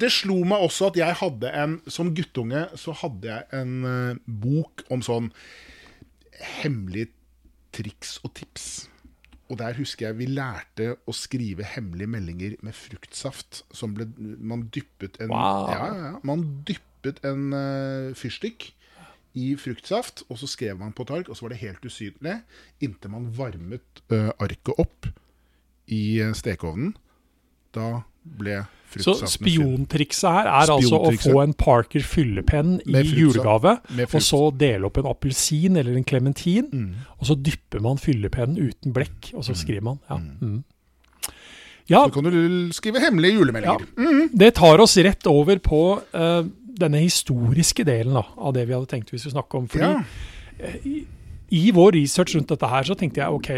det 0.00 0.12
slo 0.16 0.38
meg 0.48 0.64
også 0.64 0.90
at 0.90 0.98
jeg 1.00 1.16
hadde 1.18 1.50
en 1.60 1.80
Som 1.90 2.12
guttunge 2.14 2.68
så 2.78 2.94
hadde 3.02 3.32
jeg 3.34 3.48
en 3.60 3.72
uh, 3.84 4.20
bok 4.24 4.84
om 4.88 5.02
sånn 5.04 5.32
hemmelige 6.62 7.12
triks 7.74 8.18
og 8.24 8.34
tips. 8.38 8.88
Og 9.50 9.58
der 9.58 9.74
husker 9.78 10.08
jeg 10.08 10.18
vi 10.20 10.28
lærte 10.30 10.92
å 11.10 11.14
skrive 11.16 11.66
hemmelige 11.66 12.10
meldinger 12.10 12.58
med 12.66 12.76
fruktsaft. 12.76 13.64
Som 13.74 13.96
ble 13.96 14.06
Man 14.16 14.68
dyppet 14.74 15.18
en 15.22 15.32
Wow. 15.34 15.70
ja, 15.72 15.86
ja, 15.98 16.12
Man 16.22 16.44
dyppet 16.68 17.22
en 17.26 17.50
uh, 17.54 18.14
fyrstikk 18.14 18.70
i 19.38 19.54
fruktsaft, 19.58 20.24
og 20.28 20.38
så 20.40 20.48
skrev 20.50 20.78
man 20.78 20.92
på 20.92 21.06
et 21.06 21.12
ark, 21.14 21.28
og 21.30 21.38
så 21.38 21.46
var 21.46 21.54
det 21.54 21.60
helt 21.62 21.84
usynlig 21.86 22.40
inntil 22.82 23.12
man 23.12 23.28
varmet 23.34 24.02
uh, 24.10 24.30
arket 24.42 24.74
opp 24.78 25.06
i 25.90 26.20
eh, 26.22 26.34
stekeovnen. 26.34 26.94
Da 27.74 28.02
ble 28.24 28.66
Så 28.90 29.14
spiontrikset 29.30 30.32
her 30.34 30.48
er 30.50 30.72
altså 30.74 30.98
å 30.98 31.12
få 31.14 31.42
en 31.44 31.52
Parker 31.54 32.00
fyllepenn 32.02 32.80
i 32.90 33.02
julegave, 33.06 33.76
og 34.02 34.16
så 34.26 34.40
dele 34.58 34.88
opp 34.88 34.98
en 34.98 35.06
appelsin 35.12 35.76
eller 35.78 35.94
en 35.96 36.04
klementin, 36.04 36.66
Mm. 36.72 36.94
og 37.20 37.26
så 37.26 37.36
dypper 37.38 37.80
man 37.80 37.98
fyllepennen 37.98 38.58
uten 38.58 38.92
blekk, 38.92 39.30
og 39.34 39.44
så 39.44 39.54
skriver 39.54 39.82
man. 39.82 40.00
Ja. 40.10 40.16
Mm. 40.18 40.64
Ja, 41.90 42.04
Så 42.06 42.12
kan 42.14 42.24
du 42.24 42.72
skrive 42.72 43.00
hemmelige 43.00 43.38
julemeldinger. 43.38 43.86
Det 44.36 44.54
tar 44.54 44.78
oss 44.80 44.96
rett 44.96 45.26
over 45.26 45.58
på 45.58 46.02
uh, 46.14 46.42
denne 46.80 46.98
historiske 47.02 47.84
delen 47.84 48.14
da, 48.14 48.22
av 48.38 48.54
det 48.54 48.66
vi 48.68 48.74
hadde 48.74 48.86
tenkt 48.90 49.10
vi 49.10 49.18
skulle 49.18 49.34
snakke 49.38 49.54
om. 49.58 49.68
Fordi 49.68 49.86
Ja. 49.86 50.02
I, 51.50 51.64
vår 51.74 51.94
research 51.98 52.36
rundt 52.36 52.52
dette 52.52 52.70
her, 52.70 52.86
så 52.86 52.96
tenkte 52.98 53.22
jeg 53.22 53.36
ok, 53.36 53.50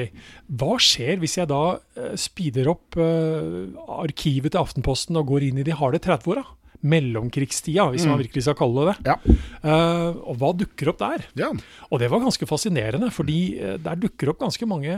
hva 0.61 0.79
skjer 0.81 1.21
hvis 1.23 1.39
jeg 1.39 1.51
da 1.51 1.63
eh, 1.99 2.17
speeder 2.21 2.71
opp 2.73 2.99
eh, 3.01 3.69
arkivet 4.01 4.55
til 4.55 4.63
Aftenposten 4.63 5.21
og 5.21 5.29
går 5.33 5.49
inn 5.51 5.63
i 5.63 5.67
de 5.67 5.77
harde 5.77 6.01
30-åra? 6.03 6.45
Mellomkrigstida, 6.83 7.85
hvis 7.93 8.09
man 8.11 8.19
virkelig 8.19 8.43
skal 8.43 8.57
kalle 8.59 8.89
det 8.89 8.95
det. 9.05 9.13
Ja. 9.13 9.37
Uh, 9.63 10.17
og 10.33 10.41
hva 10.41 10.49
dukker 10.59 10.89
opp 10.91 10.99
der? 10.99 11.29
ja. 11.39 11.53
Og 11.95 12.01
det 12.03 12.09
var 12.11 12.25
ganske 12.25 12.49
fascinerende, 12.51 13.13
fordi 13.15 13.37
der 13.79 14.01
dukker 14.03 14.33
opp 14.33 14.41
ganske 14.41 14.67
mange 14.67 14.97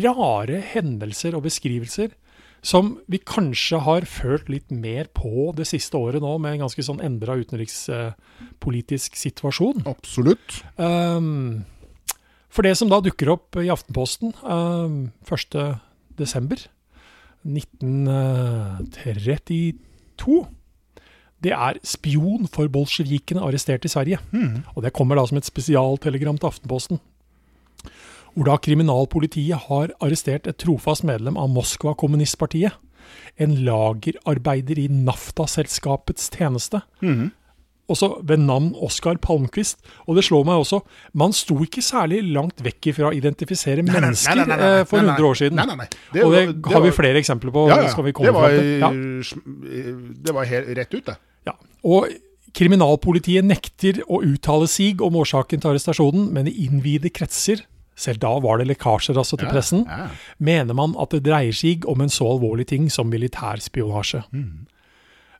rare 0.00 0.62
hendelser 0.72 1.36
og 1.36 1.44
beskrivelser 1.44 2.14
som 2.66 2.96
vi 3.10 3.20
kanskje 3.22 3.78
har 3.84 4.06
følt 4.10 4.48
litt 4.50 4.72
mer 4.74 5.10
på 5.14 5.50
det 5.56 5.68
siste 5.70 5.98
året 5.98 6.22
nå, 6.24 6.32
med 6.42 6.56
en 6.56 6.64
ganske 6.66 6.82
sånn 6.82 7.02
endra 7.04 7.36
utenrikspolitisk 7.38 9.18
situasjon. 9.20 9.84
Absolutt. 9.90 10.60
Um, 10.74 11.66
for 12.48 12.62
det 12.66 12.74
som 12.78 12.88
da 12.90 13.00
dukker 13.04 13.28
opp 13.34 13.56
i 13.60 13.72
Aftenposten 13.72 14.28
um, 14.42 14.96
1. 15.28 15.56
desember 16.18 16.58
1932, 17.46 20.46
det 21.44 21.52
er 21.52 21.74
spion 21.86 22.48
for 22.50 22.68
bolsjevikene 22.72 23.44
arrestert 23.44 23.84
i 23.86 23.92
Sverige. 23.92 24.18
Og 24.74 24.82
det 24.82 24.92
kommer 24.96 25.14
da 25.18 25.24
som 25.28 25.38
et 25.38 25.46
spesialtelegram 25.46 26.38
til 26.40 26.50
Aftenposten. 26.50 26.98
Hvor 28.34 28.44
da 28.50 28.56
kriminalpolitiet 28.60 29.58
har 29.68 29.86
arrestert 30.00 30.44
et 30.50 30.58
trofast 30.60 31.02
medlem 31.06 31.36
av 31.40 31.48
Moskva 31.52 31.94
kommunistpartiet. 31.94 32.72
En 33.38 33.54
lagerarbeider 33.64 34.78
i 34.82 34.88
Nafta-selskapets 34.90 36.30
tjeneste. 36.34 36.80
Også 37.92 38.10
ved 38.26 38.42
navn 38.42 38.72
Oskar 38.82 39.18
Palmquist. 39.22 39.78
Og 40.06 40.18
det 40.18 40.26
slår 40.26 40.46
meg 40.48 40.62
også, 40.62 40.80
man 41.18 41.34
sto 41.36 41.58
ikke 41.64 41.84
særlig 41.84 42.22
langt 42.34 42.62
vekk 42.64 42.90
ifra 42.92 43.10
å 43.10 43.14
identifisere 43.16 43.84
Nei, 43.86 43.94
mennesker 43.94 44.42
nei, 44.42 44.46
nei, 44.48 44.58
nei, 44.58 44.70
eh, 44.80 44.84
for 44.88 45.00
nei, 45.00 45.08
nei. 45.12 45.16
100 45.16 45.30
år 45.30 45.40
siden. 45.42 45.62
Det 46.12 46.26
og 46.26 46.36
det, 46.36 46.44
det 46.66 46.76
har 46.76 46.84
vi 46.86 46.92
flere 46.96 47.22
eksempler 47.22 47.54
på. 47.54 47.66
Ja, 47.70 47.80
ja. 47.86 47.94
det 47.94 48.36
var. 48.36 48.56
Ja. 48.56 48.92
det 50.26 50.36
var 50.40 50.50
helt 50.52 50.72
rett 50.80 50.96
ut, 50.96 51.04
det. 51.06 51.18
Ja. 51.46 51.54
Og 51.86 52.10
kriminalpolitiet 52.56 53.46
nekter 53.46 54.00
å 54.08 54.22
uttale 54.24 54.68
sig 54.70 55.02
om 55.04 55.18
årsaken 55.20 55.62
til 55.62 55.74
arrestasjonen, 55.74 56.30
men 56.34 56.48
i 56.48 56.54
innvide 56.66 57.12
kretser, 57.14 57.62
selv 57.96 58.20
da 58.20 58.32
var 58.44 58.60
det 58.60 58.68
lekkasjer 58.70 59.16
altså 59.16 59.38
til 59.40 59.48
pressen, 59.48 59.84
mener 60.36 60.76
man 60.76 60.96
at 61.00 61.14
det 61.14 61.24
dreier 61.28 61.56
seg 61.56 61.86
om 61.88 62.02
en 62.04 62.12
så 62.12 62.28
alvorlig 62.34 62.68
ting 62.72 62.90
som 62.92 63.08
militærspionasje. 63.12 64.24
Mm. 64.32 64.66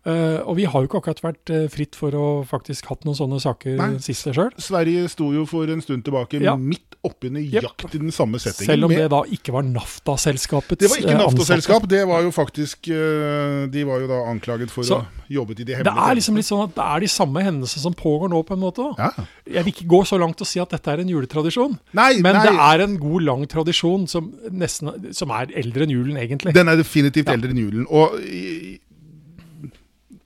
Eh, 0.06 0.38
og 0.46 0.54
vi 0.54 0.66
har 0.70 0.84
jo 0.84 0.86
ikke 0.86 1.00
akkurat 1.00 1.22
vært 1.24 1.50
uh, 1.50 1.64
fritt 1.72 1.96
for 1.98 2.14
å 2.14 2.26
faktisk 2.46 2.86
hatt 2.92 3.02
noen 3.08 3.16
sånne 3.18 3.40
saker 3.42 3.74
Nei. 3.80 3.88
siste 4.04 4.30
sjøl. 4.36 4.52
Sverige 4.62 5.08
sto 5.10 5.32
jo 5.34 5.42
for 5.50 5.66
en 5.72 5.82
stund 5.82 6.04
tilbake 6.06 6.38
Ja. 6.44 6.54
midt 6.54 6.94
oppi 7.06 7.30
nøyaktig 7.30 7.98
den 7.98 8.12
samme 8.14 8.38
settingen. 8.42 8.70
Selv 8.70 8.86
om 8.86 8.94
det 8.94 9.08
da 9.10 9.22
ikke 9.34 9.54
var 9.54 9.66
NAFTA-selskapets 9.66 10.76
ansatte. 10.76 10.78
det 10.78 10.90
var 10.92 11.02
ikke 11.02 11.14
eh, 11.16 11.22
NAFTA-selskap, 11.24 11.88
det 11.90 12.04
var 12.06 12.22
jo 12.22 12.30
faktisk 12.34 12.90
uh, 12.90 13.66
De 13.70 13.84
var 13.86 14.04
jo 14.04 14.10
da 14.10 14.20
anklaget 14.30 14.70
for 14.70 14.86
Så- 14.86 15.00
å 15.02 15.06
jobbe 15.26 15.46
jobbet 15.46 15.60
i 15.60 15.64
de 15.64 15.82
Det 15.82 15.92
er 15.92 16.14
liksom 16.14 16.36
litt 16.36 16.46
sånn 16.46 16.64
at 16.68 16.74
det 16.74 16.84
er 16.86 17.00
de 17.00 17.10
samme 17.10 17.42
hendelsene 17.42 17.82
som 17.82 17.94
pågår 17.94 18.30
nå, 18.30 18.42
på 18.46 18.54
en 18.54 18.62
måte. 18.62 18.86
Ja. 18.98 19.10
Jeg 19.44 19.64
vil 19.64 19.72
ikke 19.74 19.88
gå 19.90 20.00
så 20.06 20.18
langt 20.22 20.40
og 20.40 20.46
si 20.46 20.60
at 20.62 20.70
dette 20.70 20.86
er 20.86 21.02
en 21.02 21.08
juletradisjon, 21.08 21.78
Nei, 21.92 22.20
men 22.22 22.34
nei, 22.38 22.46
det 22.46 22.54
er 22.54 22.84
en 22.86 22.96
god, 22.98 23.22
lang 23.26 23.46
tradisjon 23.46 24.06
som, 24.08 24.30
nesten, 24.50 25.12
som 25.14 25.30
er 25.30 25.50
eldre 25.56 25.82
enn 25.86 25.90
julen, 25.90 26.16
egentlig. 26.16 26.54
den 26.54 26.68
er 26.68 26.76
definitivt 26.76 27.28
eldre 27.28 27.50
enn 27.50 27.58
julen. 27.58 27.86
Og 27.90 28.14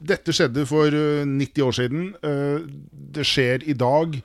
dette 0.01 0.33
skjedde 0.35 0.65
for 0.69 0.89
eh, 0.97 1.25
90 1.29 1.67
år 1.67 1.77
siden. 1.77 2.07
Eh, 2.25 2.65
det 3.17 3.27
skjer 3.29 3.67
i 3.69 3.75
dag. 3.79 4.17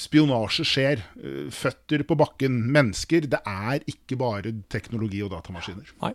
Spionasje 0.00 0.64
skjer. 0.66 1.02
Eh, 1.22 1.44
Føtter 1.54 2.02
på 2.08 2.16
bakken. 2.18 2.56
Mennesker. 2.74 3.28
Det 3.30 3.40
er 3.46 3.84
ikke 3.90 4.18
bare 4.20 4.52
teknologi 4.72 5.22
og 5.22 5.30
datamaskiner. 5.36 5.92
Nei. 6.02 6.14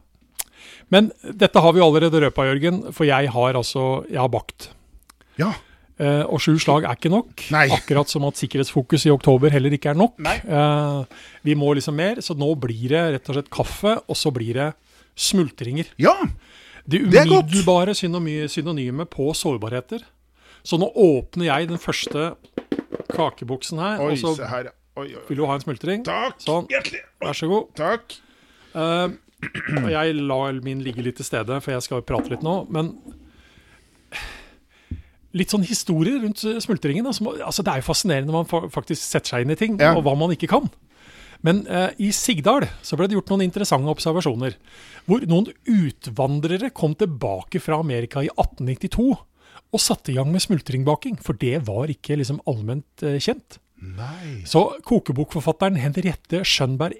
Men 0.89 1.11
dette 1.21 1.61
har 1.61 1.75
vi 1.75 1.83
allerede 1.83 2.23
røpa, 2.23 2.47
Jørgen, 2.47 2.81
for 2.95 3.05
jeg 3.07 3.29
har 3.31 3.57
altså 3.59 4.03
jeg 4.09 4.19
har 4.21 4.31
bakt. 4.33 4.69
Ja. 5.39 5.51
Eh, 5.95 6.23
og 6.27 6.41
sju 6.43 6.57
slag 6.59 6.83
er 6.87 6.97
ikke 6.97 7.11
nok. 7.13 7.45
Nei. 7.55 7.67
Akkurat 7.75 8.09
som 8.11 8.25
at 8.27 8.39
sikkerhetsfokus 8.39 9.05
i 9.07 9.13
oktober 9.13 9.53
heller 9.53 9.75
ikke 9.77 9.93
er 9.93 9.99
nok. 9.99 10.17
Eh, 10.25 11.21
vi 11.47 11.55
må 11.55 11.71
liksom 11.77 11.95
mer, 11.95 12.19
så 12.25 12.35
nå 12.35 12.49
blir 12.59 12.89
det 12.91 13.03
rett 13.15 13.29
og 13.31 13.37
slett 13.37 13.51
kaffe, 13.53 13.93
og 14.03 14.19
så 14.19 14.33
blir 14.35 14.57
det 14.59 14.71
smultringer. 15.15 15.93
ja. 16.01 16.17
Det 16.85 17.01
Det 17.11 17.23
umiddelbare 17.25 17.95
synonymet 17.95 19.09
på 19.09 19.31
sårbarheter. 19.33 20.03
Så 20.65 20.77
nå 20.81 20.89
åpner 20.95 21.45
jeg 21.45 21.69
den 21.69 21.77
første 21.81 22.35
kakeboksen 23.13 23.79
her, 23.81 24.01
Oi, 24.01 24.11
og 24.13 24.37
så 24.37 24.47
her. 24.49 24.71
Oi, 24.97 25.09
oi, 25.13 25.21
vil 25.27 25.37
du 25.41 25.45
ha 25.45 25.55
en 25.57 25.61
smultring. 25.63 26.05
Takk. 26.07 26.39
Sånn. 26.45 26.67
Hjertelig. 26.71 27.01
Vær 27.21 27.35
så 27.37 27.49
god. 27.51 27.67
Takk. 27.75 28.15
Uh, 28.75 29.09
jeg 29.91 30.15
lar 30.15 30.57
min 30.63 30.81
ligge 30.85 31.03
litt 31.03 31.17
til 31.19 31.27
stede, 31.27 31.59
for 31.61 31.75
jeg 31.75 31.85
skal 31.85 32.01
prate 32.07 32.31
litt 32.31 32.45
nå. 32.45 32.55
Men 32.71 32.93
litt 35.35 35.51
sånn 35.51 35.65
historie 35.67 36.21
rundt 36.23 36.39
smultringen. 36.63 37.05
altså 37.05 37.63
det 37.65 37.73
er 37.73 37.81
jo 37.81 37.87
fascinerende 37.89 38.31
når 38.31 38.45
man 38.45 38.71
faktisk 38.71 39.01
setter 39.03 39.33
seg 39.35 39.45
inn 39.45 39.51
i 39.51 39.59
ting, 39.59 39.77
Ja. 39.79 39.93
og 39.95 40.03
hva 40.05 40.15
man 40.17 40.31
ikke 40.31 40.47
kan. 40.47 40.69
Men 41.43 41.65
eh, 41.67 41.91
i 41.99 42.11
Sigdal 42.15 42.67
så 42.85 42.95
ble 42.97 43.07
det 43.09 43.17
gjort 43.17 43.33
noen 43.33 43.45
interessante 43.47 43.91
observasjoner. 43.91 44.55
Hvor 45.09 45.25
noen 45.29 45.49
utvandrere 45.67 46.71
kom 46.75 46.95
tilbake 46.97 47.61
fra 47.63 47.79
Amerika 47.83 48.23
i 48.23 48.29
1892 48.31 49.09
og 49.75 49.81
satte 49.81 50.13
i 50.13 50.15
gang 50.15 50.31
med 50.31 50.43
smultringbaking. 50.43 51.17
For 51.23 51.35
det 51.41 51.59
var 51.67 51.91
ikke 51.91 52.17
liksom 52.21 52.39
allment 52.47 53.03
eh, 53.03 53.19
kjent. 53.19 53.59
Nei. 53.85 54.39
Så 54.47 54.61
kokebokforfatteren 54.87 55.75
Henriette 55.77 56.39
Schønberg 56.47 56.95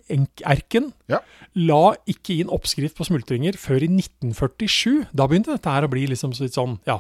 Erken 0.46 0.92
Ja. 1.10 1.22
la 1.56 1.96
ikke 2.06 2.36
inn 2.42 2.51
oppskrift 2.51 2.98
på 3.00 3.08
smultringer 3.08 3.56
før 3.58 3.86
i 3.88 3.89
1947. 3.89 5.08
Da 5.15 5.25
begynte 5.25 5.56
dette 5.56 5.72
her 5.72 5.88
å 5.88 5.92
bli 5.92 6.04
liksom 6.12 6.36
litt 6.36 6.54
sånn, 6.58 6.75
ja, 6.86 7.00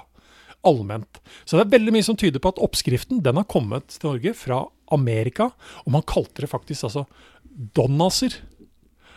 allment. 0.65 1.19
Så 1.45 1.59
det 1.59 1.65
er 1.67 1.75
veldig 1.75 1.93
mye 1.93 2.07
som 2.07 2.17
tyder 2.17 2.41
på 2.41 2.53
at 2.55 2.61
oppskriften 2.63 3.19
den 3.21 3.37
har 3.37 3.45
kommet 3.51 3.91
til 3.99 4.09
Norge 4.15 4.33
fra 4.39 4.63
Amerika, 4.91 5.49
og 5.85 5.91
man 5.91 6.01
kalte 6.05 6.41
det 6.45 6.49
faktisk 6.51 6.83
altså 6.89 7.05
donnaser. 7.75 8.35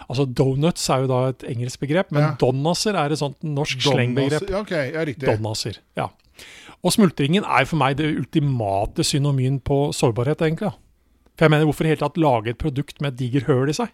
Altså 0.09 0.25
donuts 0.25 0.87
er 0.95 1.03
jo 1.05 1.09
da 1.11 1.19
et 1.33 1.45
engelsk 1.51 1.81
begrep, 1.81 2.13
men 2.13 2.23
Ja. 2.23 2.37
donnaser 2.41 2.95
er 2.97 3.13
et 3.13 3.19
sånt 3.19 3.43
norsk 3.45 3.81
slengbegrep. 3.83 4.49
Ja, 4.49 4.63
ja, 4.85 5.05
riktig. 5.05 5.27
Donnaser, 5.27 5.79
ja. 5.97 6.09
Og 6.85 6.93
smultringen 6.93 7.45
er 7.45 7.65
for 7.67 7.77
meg 7.77 7.97
det 7.99 8.07
ultimate 8.17 9.03
synonym 9.05 9.59
på 9.61 9.93
sårbarhet, 9.93 10.39
egentlig. 10.41 10.73
For 11.37 11.45
jeg 11.47 11.51
mener, 11.51 11.65
hvorfor 11.67 11.85
i 11.85 11.89
hele 11.89 12.01
tatt 12.01 12.17
lage 12.17 12.51
et 12.51 12.59
produkt 12.59 13.01
med 13.01 13.13
et 13.13 13.19
diger 13.19 13.47
høl 13.47 13.69
i 13.69 13.73
seg? 13.73 13.89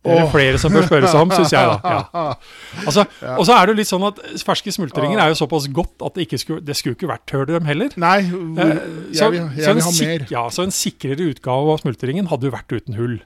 Det 0.00 0.12
er 0.14 0.22
det 0.22 0.30
flere 0.32 0.58
som 0.62 0.72
bør 0.72 0.86
spørre 0.88 1.08
seg 1.12 1.20
om, 1.20 1.32
syns 1.36 1.52
jeg. 1.52 1.72
da. 1.84 1.90
Ja. 1.92 2.34
Altså, 2.88 3.04
Og 3.36 3.42
så 3.44 3.56
er 3.58 3.68
det 3.68 3.74
litt 3.82 3.90
sånn 3.90 4.06
at 4.08 4.20
ferske 4.46 4.72
smultringer 4.72 5.20
er 5.20 5.32
jo 5.34 5.36
såpass 5.42 5.66
godt 5.76 6.00
at 6.06 6.14
det 6.16 6.24
ikke 6.24 6.38
skulle, 6.40 6.64
det 6.64 6.76
skulle 6.78 6.96
ikke 6.96 7.10
vært 7.10 7.34
høl 7.36 7.44
i 7.44 7.52
dem 7.58 7.68
heller. 7.68 7.96
Nei, 8.00 8.20
Eh, 8.30 8.78
så, 9.12 9.28
jeg 9.28 9.34
vil, 9.34 9.42
så 9.60 9.74
vil 9.76 9.84
ha 9.84 9.92
mer. 9.98 10.24
Ja, 10.32 10.46
så 10.54 10.64
en 10.64 10.72
sikrere 10.74 11.26
utgave 11.34 11.74
av 11.74 11.82
smultringen 11.82 12.30
hadde 12.32 12.48
jo 12.48 12.54
vært 12.54 12.72
uten 12.72 12.96
hull. 12.96 13.18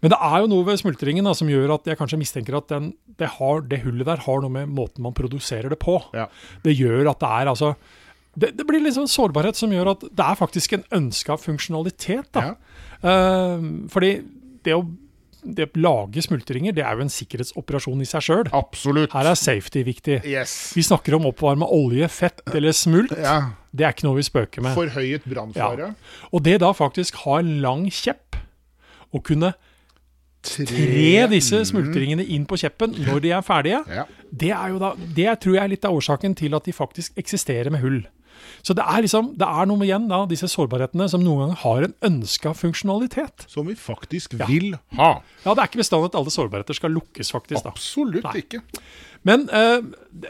Men 0.00 0.14
det 0.14 0.18
er 0.24 0.36
jo 0.42 0.48
noe 0.50 0.64
ved 0.66 0.80
smultringen 0.80 1.26
da, 1.28 1.34
som 1.36 1.50
gjør 1.52 1.74
at 1.76 1.88
jeg 1.90 1.98
kanskje 2.00 2.18
mistenker 2.20 2.56
at 2.56 2.70
den, 2.72 2.90
det, 3.20 3.28
har, 3.36 3.60
det 3.68 3.82
hullet 3.84 4.08
der 4.08 4.22
har 4.24 4.40
noe 4.42 4.52
med 4.54 4.70
måten 4.72 5.04
man 5.04 5.14
produserer 5.16 5.68
det 5.72 5.78
på. 5.82 5.98
Ja. 6.16 6.26
Det 6.64 6.72
gjør 6.74 7.10
at 7.12 7.20
det 7.20 7.30
er 7.40 7.52
altså 7.52 7.74
det, 8.40 8.52
det 8.56 8.64
blir 8.66 8.80
liksom 8.80 9.04
sånn 9.08 9.12
sårbarhet 9.28 9.58
som 9.58 9.72
gjør 9.74 9.92
at 9.92 10.04
det 10.06 10.24
er 10.26 10.38
faktisk 10.38 10.76
en 10.76 10.84
ønska 11.02 11.36
funksjonalitet. 11.42 12.30
da. 12.32 12.54
Uh, 13.04 13.86
fordi 13.92 14.12
det 14.64 14.76
å, 14.76 14.84
det 15.44 15.66
å 15.68 15.80
lage 15.80 16.22
smultringer, 16.24 16.74
det 16.76 16.84
er 16.84 16.96
jo 16.98 17.04
en 17.06 17.12
sikkerhetsoperasjon 17.12 18.00
i 18.04 18.08
seg 18.08 18.24
sjøl. 18.26 18.50
Her 18.50 19.30
er 19.30 19.38
safety 19.38 19.82
viktig. 19.86 20.20
Yes. 20.28 20.72
Vi 20.76 20.82
snakker 20.86 21.16
om 21.16 21.26
oppvarma 21.30 21.68
olje, 21.72 22.08
fett 22.12 22.42
eller 22.54 22.72
smult. 22.76 23.12
Ja. 23.16 23.52
Det 23.72 23.86
er 23.86 23.94
ikke 23.94 24.08
noe 24.08 24.18
vi 24.18 24.26
spøker 24.26 24.62
med. 24.66 24.74
Forhøyet 24.74 25.26
brannfare. 25.30 25.92
Og 26.34 26.42
det 26.44 26.58
da 26.60 26.72
faktisk 26.74 27.22
ha 27.24 27.38
en 27.40 27.56
lang 27.62 27.86
kjepp, 27.90 28.36
og 29.14 29.24
kunne 29.26 29.52
tre 30.46 31.26
disse 31.28 31.58
smultringene 31.68 32.24
inn 32.32 32.46
på 32.48 32.56
kjeppen 32.62 32.94
når 33.04 33.20
de 33.24 33.32
er 33.36 33.42
ferdige, 33.44 33.80
Ja. 33.92 34.04
det 34.32 34.50
er 34.56 34.68
jo 34.72 34.78
da, 34.80 34.94
det 34.96 35.40
tror 35.42 35.54
jeg 35.58 35.62
er 35.64 35.68
litt 35.74 35.84
av 35.84 35.92
årsaken 35.98 36.34
til 36.38 36.54
at 36.56 36.64
de 36.64 36.72
faktisk 36.72 37.12
eksisterer 37.20 37.70
med 37.70 37.80
hull. 37.84 38.00
Så 38.66 38.74
det 38.76 38.84
er 38.84 39.04
liksom, 39.04 39.32
det 39.40 39.46
er 39.48 39.68
noe 39.70 39.86
igjen 39.86 40.08
da, 40.10 40.22
disse 40.28 40.48
sårbarhetene 40.52 41.06
som 41.12 41.22
noen 41.24 41.46
ganger 41.46 41.60
har 41.62 41.86
en 41.86 41.94
ønska 42.10 42.52
funksjonalitet. 42.56 43.46
Som 43.50 43.68
vi 43.70 43.76
faktisk 43.78 44.34
Ja. 44.38 44.46
vil 44.50 44.74
ha. 44.98 45.10
Ja, 45.44 45.54
det 45.54 45.62
er 45.62 45.70
ikke 45.70 45.82
bestandig 45.82 46.10
at 46.12 46.18
alle 46.20 46.34
sårbarheter 46.34 46.76
skal 46.76 46.92
lukkes, 46.96 47.32
faktisk. 47.32 47.64
da. 47.64 47.70
Absolutt 47.74 48.24
Nei. 48.24 48.42
ikke. 48.44 48.62
Men 49.22 49.48
uh, 49.52 49.82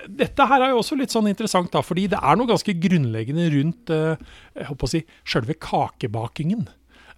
dette 0.08 0.46
her 0.50 0.64
er 0.64 0.72
jo 0.72 0.80
også 0.82 0.98
litt 0.98 1.12
sånn 1.14 1.28
interessant, 1.30 1.70
da, 1.70 1.82
fordi 1.86 2.08
det 2.10 2.18
er 2.18 2.38
noe 2.38 2.50
ganske 2.50 2.74
grunnleggende 2.74 3.46
rundt 3.54 3.92
uh, 3.94 4.18
jeg 4.56 4.66
håper 4.66 4.88
å 4.88 4.90
si, 4.90 5.04
selve 5.24 5.54
kakebakingen. 5.54 6.66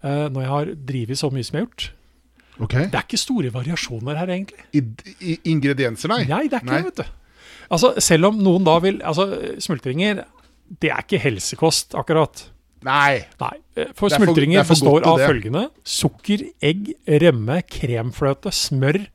Uh, 0.03 0.29
når 0.35 0.41
jeg 0.43 0.51
har 0.51 0.71
drevet 0.93 1.21
så 1.21 1.31
mye 1.33 1.47
som 1.47 1.57
jeg 1.57 1.63
har 1.63 1.69
gjort. 1.71 1.89
Okay. 2.63 2.87
Det 2.93 2.99
er 2.99 3.07
ikke 3.07 3.21
store 3.21 3.51
variasjoner 3.55 4.19
her, 4.21 4.31
egentlig. 4.35 4.65
I, 4.77 4.83
i, 5.25 5.37
ingredienser, 5.55 6.13
nei? 6.13 6.25
Nei, 6.29 6.45
det 6.51 6.59
er 6.59 6.65
ikke 6.67 6.75
Nei. 6.75 6.83
det, 6.83 6.93
vet 6.93 7.01
du. 7.01 7.19
Altså, 7.73 7.95
selv 8.05 8.29
om 8.29 8.41
noen 8.45 8.67
da 8.67 8.75
vil 8.85 8.99
Altså, 9.09 9.25
smultringer, 9.63 10.25
det 10.81 10.91
er 10.91 11.03
ikke 11.05 11.21
helsekost, 11.23 11.95
akkurat. 11.95 12.45
Nei. 12.83 13.25
Nei. 13.41 13.57
eh, 13.77 13.91
For 13.95 14.09
Det 14.09 14.19
er 14.19 14.25
smultringer 14.25 14.59
er 14.61 14.65
for 14.67 14.75
består 14.75 15.05
av 15.07 15.19
det. 15.21 15.29
følgende 15.31 15.71
sukker, 15.85 16.43
egg, 16.63 16.95
rømme, 17.07 17.61
kremfløte, 17.71 18.51
smør, 18.51 19.07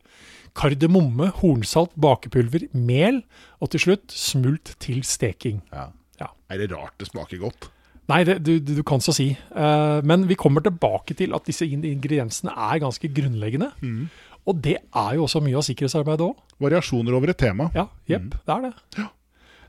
kardemomme, 0.58 1.30
hornsalt, 1.42 1.92
bakepulver, 2.00 2.68
mel, 2.74 3.22
og 3.62 3.70
til 3.74 3.84
slutt 3.84 4.14
smult 4.14 4.76
til 4.84 5.04
steking. 5.06 5.62
Ja. 5.74 5.90
Ja. 6.22 6.32
Er 6.50 6.58
det 6.64 6.72
rart 6.72 6.96
det 6.98 7.10
smaker 7.12 7.38
godt? 7.44 7.68
Nei, 8.08 8.22
det, 8.24 8.38
du, 8.48 8.54
du, 8.64 8.80
kan 8.88 9.02
så 9.04 9.12
si. 9.14 9.34
Uh, 9.52 10.00
men 10.08 10.24
vi 10.30 10.38
kommer 10.40 10.64
tilbake 10.64 11.14
til 11.20 11.36
at 11.36 11.44
disse 11.46 11.68
ingrediensene 11.68 12.54
er 12.56 12.80
ganske 12.80 13.10
grunnleggende. 13.12 13.74
Mm. 13.84 14.08
Og 14.48 14.62
det 14.64 14.78
er 14.80 15.16
jo 15.18 15.26
også 15.28 15.42
mye 15.44 15.58
av 15.60 15.66
sikkerhetsarbeidet 15.68 16.24
òg. 16.24 16.38
Variasjoner 16.64 17.18
over 17.18 17.34
et 17.34 17.38
tema. 17.42 17.68
Ja, 17.76 17.90
jepp, 18.08 18.30
Mm. 18.32 18.38
det 18.48 18.54
er 18.56 18.62
det. 18.70 19.08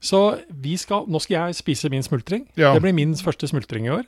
Så 0.01 0.39
vi 0.49 0.77
skal, 0.81 1.09
nå 1.11 1.21
skal 1.23 1.37
jeg 1.39 1.59
spise 1.59 1.91
min 1.93 2.05
smultring. 2.07 2.47
Ja. 2.57 2.75
Det 2.75 2.83
blir 2.85 2.97
min 2.97 3.17
første 3.17 3.49
smultring 3.51 3.89
i 3.89 3.95
år. 3.95 4.07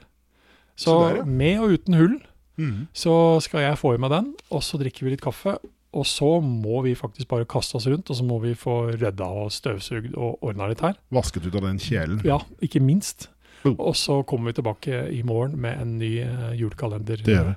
Så, 0.76 0.84
Så 0.84 0.96
der, 1.08 1.16
ja. 1.16 1.24
med 1.24 1.58
og 1.60 1.74
uten 1.76 1.94
hull 1.98 2.16
mm. 2.56 2.86
så 2.96 3.14
skal 3.44 3.66
jeg 3.66 3.78
få 3.78 3.94
i 3.94 4.00
meg 4.00 4.12
den, 4.14 4.32
og 4.50 4.62
så 4.64 4.78
drikker 4.80 5.06
vi 5.06 5.16
litt 5.16 5.24
kaffe. 5.24 5.58
Og 5.90 6.06
så 6.06 6.38
må 6.40 6.84
vi 6.84 6.94
faktisk 6.94 7.26
bare 7.28 7.48
kaste 7.50 7.74
oss 7.74 7.88
rundt, 7.90 8.10
og 8.10 8.16
så 8.16 8.24
må 8.24 8.38
vi 8.38 8.54
få 8.54 8.92
redda 8.94 9.26
og 9.26 9.50
støvsugd 9.52 10.14
og 10.14 10.38
ordna 10.46 10.68
litt 10.70 10.84
her. 10.86 10.94
Vasket 11.10 11.48
ut 11.48 11.56
av 11.58 11.66
den 11.66 11.82
kjelen. 11.82 12.20
Ja, 12.24 12.38
ikke 12.62 12.82
minst. 12.84 13.26
Oh. 13.64 13.74
Og 13.74 13.96
så 13.98 14.20
kommer 14.22 14.52
vi 14.52 14.60
tilbake 14.60 15.02
i 15.12 15.22
morgen 15.26 15.58
med 15.60 15.82
en 15.82 15.98
ny 15.98 16.12
eh, 16.22 16.54
julekalenderepisode. 16.60 17.56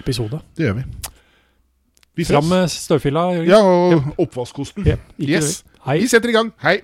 vi. 0.00 0.40
Det 0.56 0.66
gjør 0.66 0.80
vi. 0.80 0.88
Vi 2.16 2.24
Fram 2.24 2.48
med 2.48 2.68
støvfilla, 2.72 3.28
Jørgen. 3.36 3.52
Ja, 3.52 3.60
og 3.60 4.20
oppvaskkosten. 4.24 4.88
Yes. 5.20 5.64
Hei. 5.84 6.00
Vi 6.00 6.08
setter 6.08 6.32
i 6.32 6.38
gang. 6.38 6.54
Hei. 6.64 6.78